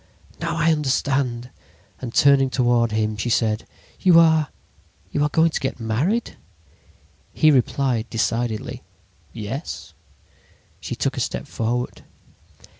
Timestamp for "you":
3.99-4.19